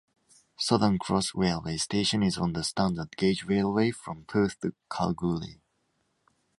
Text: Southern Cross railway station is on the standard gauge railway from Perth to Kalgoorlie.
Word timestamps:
Southern 0.57 0.97
Cross 0.97 1.35
railway 1.35 1.77
station 1.77 2.23
is 2.23 2.39
on 2.39 2.53
the 2.53 2.63
standard 2.63 3.15
gauge 3.17 3.43
railway 3.43 3.91
from 3.91 4.25
Perth 4.25 4.59
to 4.61 4.73
Kalgoorlie. 4.89 5.61